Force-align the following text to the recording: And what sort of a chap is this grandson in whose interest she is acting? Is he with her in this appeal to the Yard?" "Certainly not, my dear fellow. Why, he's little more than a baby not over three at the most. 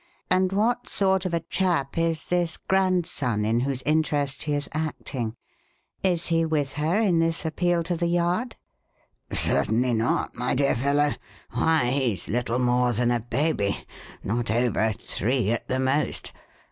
And 0.31 0.51
what 0.51 0.89
sort 0.89 1.27
of 1.27 1.33
a 1.35 1.41
chap 1.41 1.95
is 1.95 2.25
this 2.25 2.57
grandson 2.57 3.45
in 3.45 3.59
whose 3.59 3.83
interest 3.85 4.41
she 4.41 4.53
is 4.53 4.67
acting? 4.73 5.35
Is 6.01 6.25
he 6.25 6.43
with 6.43 6.73
her 6.73 6.97
in 6.97 7.19
this 7.19 7.45
appeal 7.45 7.83
to 7.83 7.95
the 7.95 8.07
Yard?" 8.07 8.55
"Certainly 9.31 9.93
not, 9.93 10.35
my 10.35 10.55
dear 10.55 10.73
fellow. 10.73 11.11
Why, 11.51 11.91
he's 11.91 12.27
little 12.27 12.57
more 12.57 12.93
than 12.93 13.11
a 13.11 13.19
baby 13.19 13.85
not 14.23 14.49
over 14.49 14.91
three 14.91 15.51
at 15.51 15.67
the 15.67 15.79
most. 15.79 16.31